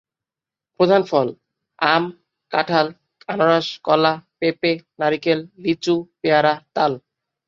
প্রধান 0.79 1.01
ফল: 1.03 1.27
আম, 1.79 2.03
কাঁঠাল, 2.51 2.87
আনারস, 3.29 3.67
কলা, 3.83 4.13
পেঁপে, 4.39 4.71
নারিকেল, 4.99 5.39
লিচু, 5.57 5.95
পেয়ারা, 6.21 6.53
তাল। 6.73 6.91